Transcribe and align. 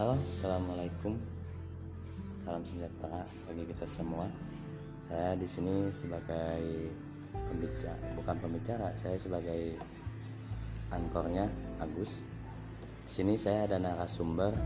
Halo, 0.00 0.16
assalamualaikum. 0.24 1.12
Salam 2.40 2.64
sejahtera 2.64 3.28
bagi 3.44 3.68
kita 3.68 3.84
semua. 3.84 4.32
Saya 5.04 5.36
di 5.36 5.44
sini 5.44 5.92
sebagai 5.92 6.88
pembicara, 7.36 8.00
bukan 8.16 8.36
pembicara, 8.40 8.96
saya 8.96 9.20
sebagai 9.20 9.76
ankornya 10.88 11.52
Agus. 11.84 12.24
Di 13.04 13.20
sini 13.20 13.36
saya 13.36 13.68
ada 13.68 13.76
narasumber 13.76 14.56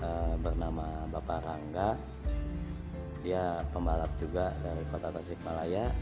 eh, 0.00 0.34
bernama 0.40 1.04
Bapak 1.12 1.44
Rangga. 1.44 2.00
Dia 3.20 3.60
pembalap 3.76 4.16
juga 4.16 4.56
dari 4.64 4.88
Kota 4.88 5.12
Tasikmalaya. 5.12 5.92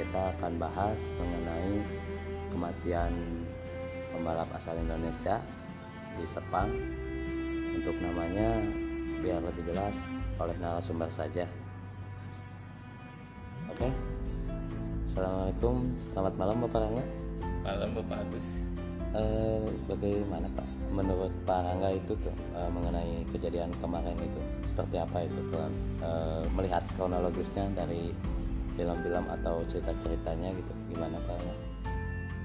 Kita 0.00 0.32
akan 0.40 0.56
bahas 0.56 1.12
mengenai 1.20 1.84
kematian 2.48 3.12
pembalap 4.16 4.48
asal 4.56 4.80
Indonesia 4.80 5.44
di 6.16 6.26
Sepang 6.26 6.72
untuk 7.76 7.96
namanya 8.00 8.60
biar 9.20 9.40
lebih 9.44 9.68
jelas 9.68 10.08
oleh 10.40 10.56
narasumber 10.58 11.12
saja 11.12 11.44
oke 13.68 13.88
Assalamualaikum 15.06 15.94
selamat 15.94 16.34
malam 16.34 16.56
Bapak 16.66 16.82
Rangga 16.82 17.06
Malam 17.66 17.98
Bapak 17.98 18.22
Agus. 18.22 18.62
Eh, 19.10 19.66
bagaimana 19.90 20.46
Pak 20.54 20.66
menurut 20.94 21.34
Pak 21.42 21.66
Rangga 21.66 21.98
itu 21.98 22.14
tuh 22.22 22.30
eh, 22.54 22.70
mengenai 22.70 23.26
kejadian 23.34 23.74
kemarin 23.82 24.14
itu 24.22 24.38
seperti 24.62 25.02
apa 25.02 25.26
itu? 25.26 25.42
Eh, 25.98 26.46
melihat 26.54 26.86
kronologisnya 26.94 27.66
dari 27.74 28.14
film-film 28.78 29.26
atau 29.34 29.66
cerita-ceritanya 29.66 30.54
gitu 30.54 30.72
gimana 30.94 31.18
Pak 31.26 31.34
Rangga? 31.42 31.56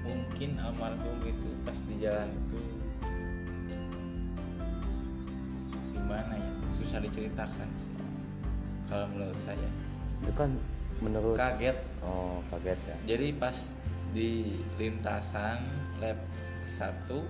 Mungkin 0.02 0.50
almarhum 0.58 1.18
itu 1.22 1.54
pas 1.62 1.78
di 1.86 1.94
jalan 2.02 2.34
itu 2.34 2.58
gimana 6.12 6.36
ya? 6.36 6.52
Susah 6.76 7.00
diceritakan 7.00 7.68
sih. 7.80 7.96
Kalau 8.84 9.08
menurut 9.08 9.38
saya 9.40 9.68
itu 10.22 10.32
kan 10.36 10.52
menurut 11.02 11.34
kaget. 11.34 11.74
oh 12.04 12.38
kaget 12.52 12.78
ya 12.86 12.96
Jadi 13.16 13.34
pas 13.34 13.74
di 14.12 14.60
lintasan 14.76 15.58
lab 15.98 16.20
satu 16.68 17.24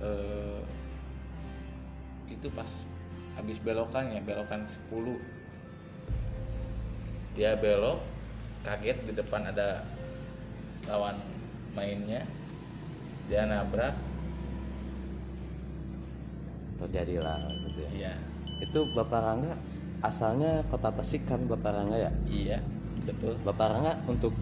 eh, 0.00 0.64
itu 2.32 2.48
pas 2.50 2.88
habis 3.36 3.60
belokan 3.60 4.10
ya 4.10 4.24
belokan 4.24 4.64
10 4.64 4.88
dia 7.36 7.52
belok 7.56 8.00
kaget 8.64 8.96
di 9.06 9.12
depan 9.12 9.52
ada 9.52 9.84
lawan 10.88 11.20
mainnya 11.76 12.24
dia 13.28 13.44
nabrak 13.44 13.94
terjadilah 16.80 17.38
gitu 17.68 17.80
ya. 17.82 17.90
Iya. 17.92 18.12
Itu 18.62 18.80
Bapak 18.94 19.20
Rangga 19.20 19.52
asalnya 20.02 20.66
kota 20.66 20.90
Tasik 20.90 21.24
kan 21.26 21.46
Bapak 21.46 21.72
Rangga 21.72 21.96
ya? 21.98 22.10
Iya 22.26 22.58
betul. 23.06 23.38
Bapak 23.42 23.66
Rangga 23.72 23.92
untuk 24.06 24.34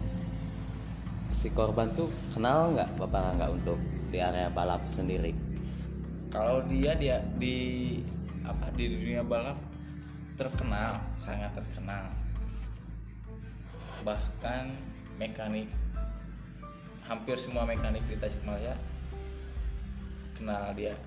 si 1.31 1.49
korban 1.51 1.89
tuh 1.97 2.11
kenal 2.35 2.75
nggak 2.75 2.89
Bapak 2.99 3.21
Rangga 3.21 3.47
untuk 3.49 3.77
di 4.11 4.17
area 4.19 4.51
balap 4.51 4.85
sendiri? 4.85 5.33
Kalau 6.31 6.63
dia 6.67 6.95
dia 6.95 7.19
di 7.37 7.99
apa 8.47 8.71
di 8.73 8.85
dunia 8.87 9.21
balap 9.21 9.57
terkenal 10.39 10.97
sangat 11.13 11.53
terkenal. 11.53 12.09
Bahkan 14.01 14.63
mekanik 15.21 15.69
hampir 17.05 17.37
semua 17.37 17.67
mekanik 17.67 18.01
di 18.09 18.15
Tasikmalaya 18.17 18.73
kenal 20.33 20.73
dia 20.73 20.97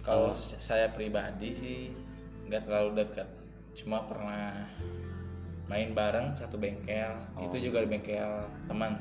kalau 0.00 0.32
s- 0.32 0.56
saya 0.58 0.90
pribadi 0.90 1.52
sih 1.52 1.78
nggak 2.48 2.66
terlalu 2.66 3.04
dekat. 3.04 3.28
Cuma 3.76 4.04
pernah 4.04 4.66
main 5.70 5.94
bareng 5.94 6.34
satu 6.34 6.58
bengkel. 6.58 7.14
Itu 7.38 7.56
juga 7.62 7.86
di 7.86 7.88
bengkel 7.88 8.30
teman. 8.66 8.98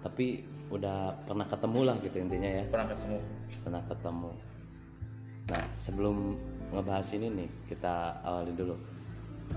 Tapi 0.00 0.42
udah 0.70 1.12
pernah 1.26 1.44
ketemu 1.44 1.80
lah 1.82 1.96
gitu 2.00 2.16
intinya 2.22 2.50
ya? 2.62 2.64
Pernah 2.70 2.88
ketemu. 2.88 3.18
Pernah 3.66 3.82
ketemu. 3.84 4.30
Nah 5.50 5.64
sebelum 5.76 6.16
ngebahas 6.70 7.08
ini 7.18 7.26
nih 7.42 7.48
kita 7.68 8.22
awali 8.22 8.54
dulu. 8.54 8.78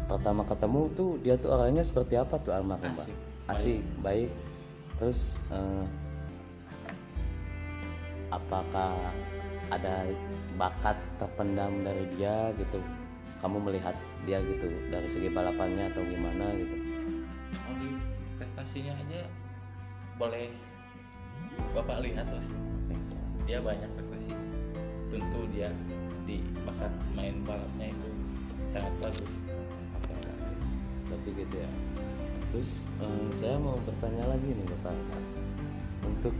Pertama 0.10 0.42
ketemu 0.42 0.82
tuh 0.98 1.22
dia 1.22 1.38
tuh 1.38 1.54
orangnya 1.54 1.86
seperti 1.86 2.18
apa 2.18 2.42
tuh 2.42 2.50
almarhum? 2.50 2.92
Asik, 2.92 3.14
asik 3.46 3.82
baik. 4.02 4.30
Terus 4.98 5.38
eh, 5.54 5.86
apakah 8.34 9.14
ada 9.80 10.08
bakat 10.58 10.98
terpendam 11.18 11.82
dari 11.82 12.06
dia 12.14 12.54
gitu. 12.58 12.80
Kamu 13.42 13.60
melihat 13.60 13.98
dia 14.24 14.40
gitu 14.40 14.72
dari 14.88 15.08
segi 15.10 15.28
balapannya 15.28 15.92
atau 15.92 16.04
gimana 16.08 16.56
gitu. 16.56 16.76
Kalau 17.54 17.76
di 17.82 17.90
prestasinya 18.40 18.94
aja 19.04 19.28
boleh 20.16 20.48
bapak 21.76 22.00
lihat 22.06 22.28
lah. 22.32 22.46
Dia 23.44 23.60
banyak 23.60 23.90
prestasi. 24.00 24.32
Tentu 25.12 25.42
dia 25.52 25.70
di 26.24 26.40
bakat 26.64 26.94
main 27.14 27.44
balapnya 27.44 27.92
itu 27.92 28.10
sangat 28.72 28.94
bagus. 29.04 29.34
Berarti 31.12 31.30
gitu 31.36 31.56
ya. 31.60 31.72
Terus 32.56 32.88
eh, 33.04 33.28
saya 33.36 33.60
mau 33.60 33.76
bertanya 33.84 34.24
lagi 34.32 34.48
nih 34.56 34.68
bapak. 34.80 34.96
Untuk 36.08 36.36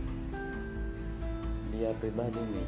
dia 1.74 1.92
pribadi 2.00 2.40
nih 2.40 2.68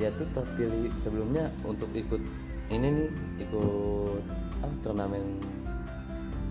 dia 0.00 0.08
tuh 0.16 0.24
terpilih 0.32 0.88
sebelumnya 0.96 1.52
untuk 1.60 1.92
ikut 1.92 2.24
ini 2.72 2.88
nih 2.88 3.08
ikut 3.44 4.24
ah, 4.64 4.72
turnamen 4.80 5.44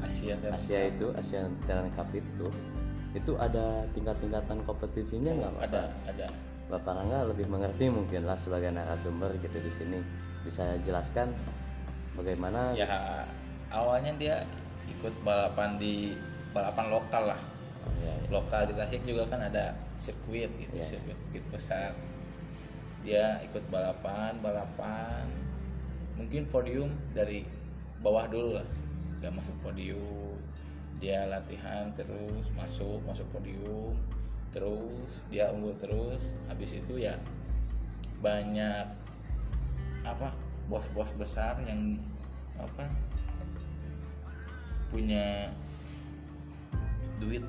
Asia 0.05 0.37
Asia 0.53 0.85
itu 0.85 1.09
Asian 1.17 1.49
Talent 1.65 1.89
Cup 1.97 2.13
itu. 2.13 2.47
Itu 3.17 3.33
ada 3.41 3.89
tingkat-tingkatan 3.97 4.61
kompetisinya 4.69 5.33
nggak 5.33 5.53
Bapak? 5.57 5.65
ada 5.65 5.81
ada. 6.05 6.27
Bapak 6.69 6.93
Rangga 7.01 7.25
lebih 7.25 7.49
mengerti 7.49 7.89
mungkin 7.89 8.29
lah 8.29 8.37
sebagai 8.37 8.69
narasumber 8.69 9.33
gitu 9.41 9.57
di 9.57 9.73
sini. 9.73 9.99
Bisa 10.45 10.77
jelaskan 10.85 11.33
bagaimana? 12.13 12.77
Ya 12.77 13.25
awalnya 13.73 14.13
dia 14.21 14.35
ikut 14.85 15.13
balapan 15.25 15.81
di 15.81 16.13
balapan 16.53 16.85
lokal 16.93 17.33
lah. 17.33 17.41
Oh, 17.79 17.93
iya, 17.97 18.13
iya. 18.13 18.27
lokal 18.29 18.69
di 18.69 18.73
Tasik 18.77 19.01
juga 19.07 19.25
kan 19.25 19.39
ada 19.39 19.71
sirkuit 19.95 20.51
gitu 20.59 20.83
sirkuit, 20.83 21.15
sirkuit 21.15 21.45
besar 21.47 21.95
dia 23.03 23.39
ikut 23.47 23.63
balapan 23.71 24.35
balapan 24.43 25.25
mungkin 26.19 26.43
podium 26.51 26.91
dari 27.15 27.47
bawah 28.03 28.27
dulu 28.27 28.59
lah 28.59 28.67
gak 29.23 29.31
masuk 29.35 29.55
podium 29.63 30.35
dia 30.99 31.27
latihan 31.31 31.87
terus 31.95 32.51
masuk 32.55 32.99
masuk 33.07 33.27
podium 33.31 33.95
terus 34.51 35.23
dia 35.31 35.47
unggul 35.53 35.71
terus 35.79 36.35
habis 36.51 36.75
itu 36.75 36.99
ya 36.99 37.15
banyak 38.19 38.83
apa 40.03 40.35
bos-bos 40.67 41.07
besar 41.15 41.55
yang 41.63 41.95
apa 42.59 42.83
punya 44.91 45.47
duit 47.21 47.43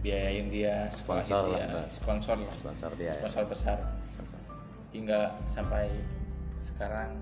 biayain 0.00 0.46
dia 0.50 0.86
Sponsor 0.90 1.50
lah, 1.50 1.58
dia 1.58 1.66
Pak. 1.70 1.86
sponsor 1.90 2.36
lah 2.38 2.54
sponsor 2.54 2.90
dia 2.94 3.06
ya. 3.10 3.14
sponsor 3.18 3.44
besar. 3.46 3.78
Hingga 4.96 5.36
sampai 5.44 5.92
sekarang 6.56 7.12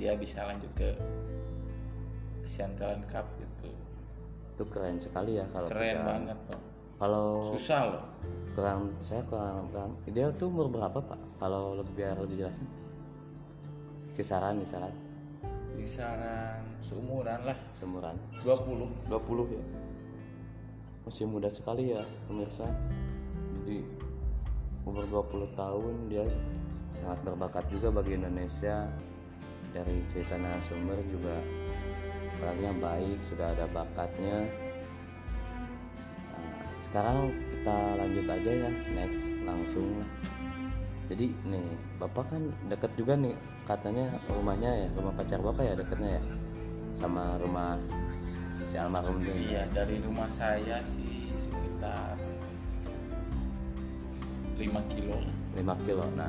dia 0.00 0.16
bisa 0.16 0.48
lanjut 0.48 0.72
ke 0.72 0.96
Asian 2.48 2.72
Talent 2.80 3.04
Cup 3.06 3.28
gitu. 3.36 3.68
Itu 4.56 4.64
keren 4.72 4.96
sekali 4.96 5.36
ya 5.36 5.44
kalau 5.52 5.68
keren 5.68 6.00
kita- 6.00 6.08
banget 6.08 6.38
loh 6.48 6.62
kalau 7.02 7.50
susah 7.58 7.80
loh. 7.90 8.04
kurang 8.54 8.94
saya 9.02 9.26
kurang, 9.26 9.66
kurang 9.74 9.90
dia 10.06 10.30
tuh 10.38 10.46
umur 10.46 10.70
berapa 10.70 11.02
pak? 11.02 11.18
Kalau 11.42 11.74
lebih 11.74 11.98
biar 11.98 12.14
lebih 12.14 12.46
jelasnya 12.46 12.70
kisaran 14.14 14.60
kisaran. 14.62 14.94
Kisaran 15.74 16.62
seumuran 16.84 17.42
lah. 17.42 17.58
Seumuran. 17.74 18.14
20 18.44 18.86
20 19.10 19.56
ya? 19.56 19.64
Masih 21.02 21.26
muda 21.26 21.50
sekali 21.50 21.90
ya 21.90 22.06
pemirsa. 22.30 22.68
Jadi 23.66 23.82
umur 24.86 25.02
20 25.10 25.48
tahun 25.58 25.94
dia 26.06 26.22
sangat 26.92 27.18
berbakat 27.24 27.64
juga 27.72 27.88
bagi 27.88 28.14
Indonesia. 28.20 28.86
Dari 29.72 30.04
cerita 30.12 30.36
narasumber 30.36 31.00
juga 31.08 31.40
orangnya 32.44 32.72
baik 32.76 33.18
sudah 33.24 33.56
ada 33.56 33.64
bakatnya. 33.72 34.44
Nah, 36.28 36.68
sekarang 36.84 37.32
kita 37.48 37.76
lanjut 37.96 38.26
aja 38.28 38.50
ya 38.68 38.70
next 38.92 39.32
langsung. 39.48 40.04
Jadi 41.08 41.32
nih 41.48 41.66
bapak 41.96 42.36
kan 42.36 42.42
deket 42.68 42.92
juga 43.00 43.16
nih 43.16 43.36
katanya 43.64 44.12
rumahnya 44.28 44.86
ya 44.86 44.88
rumah 44.92 45.12
pacar 45.16 45.40
bapak 45.40 45.64
ya 45.64 45.74
deketnya 45.76 46.20
ya? 46.20 46.22
Sama 46.92 47.40
rumah 47.40 47.80
si 48.68 48.76
almarhum 48.76 49.24
ini 49.24 49.56
iya 49.56 49.64
dari 49.72 49.98
rumah 50.04 50.28
saya 50.28 50.84
sih 50.84 51.32
sekitar 51.40 52.20
5 54.60 54.92
kilo. 54.92 55.16
Lah 55.16 55.36
5 55.56 55.84
kilo 55.88 56.04
nah 56.12 56.28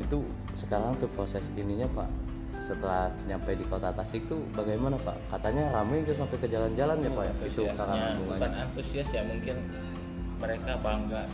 itu 0.00 0.24
sekarang 0.54 0.96
tuh 0.96 1.08
proses 1.12 1.52
ininya 1.58 1.88
pak. 1.92 2.08
Setelah 2.62 3.10
nyampe 3.26 3.58
di 3.58 3.66
kota 3.66 3.90
Tasik 3.90 4.28
tuh 4.30 4.38
bagaimana 4.54 4.94
pak? 5.00 5.18
Katanya 5.28 5.74
ramai 5.74 6.06
itu 6.06 6.14
sampai 6.14 6.38
ke 6.38 6.46
jalan-jalan 6.46 7.02
ya 7.02 7.10
pak 7.10 7.24
ya? 7.26 7.34
Itu 7.42 7.62
karangan 7.74 8.14
bukan 8.22 8.52
antusias 8.54 9.08
ya 9.10 9.22
mungkin 9.26 9.56
mereka 10.38 10.78
bangga. 10.78 11.24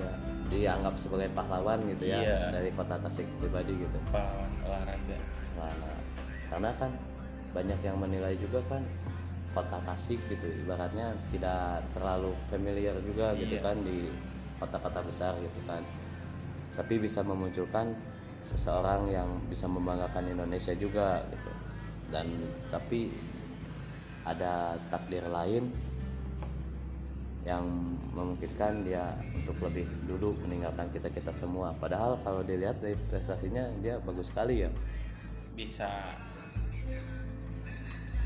Ya, 0.00 0.10
dianggap 0.50 0.94
sebagai 0.98 1.30
pahlawan 1.30 1.78
gitu 1.86 2.04
ya 2.10 2.18
Iya. 2.18 2.38
dari 2.50 2.70
kota 2.74 2.98
Tasik 2.98 3.28
pribadi 3.38 3.72
gitu. 3.76 3.98
Pahlawan 4.10 4.50
olahraga. 4.66 5.16
Nah, 5.60 5.72
karena 6.50 6.70
kan 6.76 6.90
banyak 7.52 7.78
yang 7.84 7.96
menilai 8.00 8.34
juga 8.40 8.60
kan 8.66 8.82
kota 9.52 9.78
Tasik 9.84 10.18
gitu 10.32 10.48
ibaratnya 10.64 11.12
tidak 11.28 11.84
terlalu 11.92 12.32
familiar 12.48 12.96
juga 13.04 13.36
gitu 13.36 13.60
Iya. 13.60 13.62
kan 13.62 13.76
di 13.84 14.08
kota-kota 14.58 15.00
besar 15.04 15.32
gitu 15.38 15.60
kan 15.68 15.84
tapi 16.76 17.00
bisa 17.00 17.20
memunculkan 17.20 17.92
seseorang 18.42 19.06
yang 19.12 19.28
bisa 19.46 19.70
membanggakan 19.70 20.26
Indonesia 20.28 20.74
juga 20.74 21.22
gitu. 21.30 21.52
Dan 22.12 22.26
tapi 22.68 23.08
ada 24.22 24.76
takdir 24.92 25.24
lain 25.26 25.72
yang 27.42 27.66
memungkinkan 28.14 28.86
dia 28.86 29.18
untuk 29.34 29.58
lebih 29.66 29.82
dulu 30.06 30.38
meninggalkan 30.46 30.86
kita 30.94 31.10
kita 31.10 31.34
semua. 31.34 31.74
Padahal 31.74 32.14
kalau 32.22 32.46
dilihat 32.46 32.78
dari 32.78 32.94
prestasinya 33.10 33.66
dia 33.82 33.98
bagus 33.98 34.30
sekali 34.30 34.62
ya. 34.62 34.70
Bisa. 35.58 35.90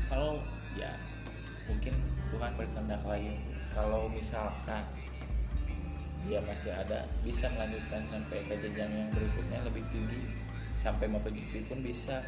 Kalau 0.05 0.39
ya 0.77 0.93
mungkin 1.65 1.97
Tuhan 2.29 2.51
berkehendak 2.55 3.01
lain 3.03 3.41
kalau 3.73 4.05
misalkan 4.07 4.85
dia 6.25 6.41
masih 6.43 6.73
ada 6.73 7.05
bisa 7.21 7.45
melanjutkan 7.53 8.01
sampai 8.09 8.41
ke 8.49 8.55
jenjang 8.59 8.91
yang 8.91 9.09
berikutnya 9.13 9.59
lebih 9.63 9.83
tinggi. 9.93 10.21
Sampai 10.77 11.05
MotoGP 11.09 11.69
pun 11.69 11.79
bisa. 11.81 12.21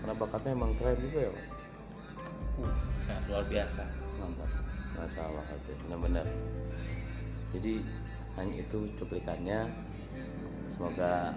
Karena 0.00 0.14
bakatnya 0.14 0.54
emang 0.54 0.74
keren 0.78 0.98
juga 1.02 1.18
ya 1.26 1.30
Pak. 1.34 1.46
uh 2.62 2.74
sangat 3.04 3.24
luar 3.30 3.44
biasa. 3.46 3.82
Mantap. 4.18 4.50
Masya 4.96 5.20
Allah 5.28 5.46
itu 5.52 5.72
benar-benar. 5.86 6.26
Jadi 7.54 7.74
hanya 8.40 8.54
itu 8.58 8.78
cuplikannya. 8.96 9.60
Semoga 10.66 11.30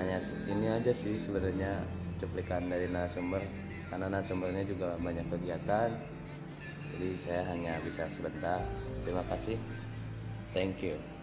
hanya 0.00 0.18
ini 0.48 0.66
aja 0.70 0.92
sih 0.94 1.20
sebenarnya 1.20 1.82
cuplikan 2.16 2.70
dari 2.70 2.88
narasumber. 2.88 3.44
Karena 3.92 4.08
narasumbernya 4.08 4.64
juga 4.64 4.96
banyak 4.96 5.26
kegiatan. 5.28 5.90
Jadi 6.96 7.08
saya 7.18 7.42
hanya 7.52 7.76
bisa 7.84 8.08
sebentar. 8.08 8.64
Terima 9.04 9.22
kasih 9.28 9.60
thank 10.56 10.82
you 10.82 11.15